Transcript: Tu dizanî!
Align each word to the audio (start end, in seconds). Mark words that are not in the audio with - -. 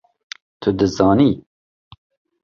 Tu 0.61 0.69
dizanî! 0.79 1.31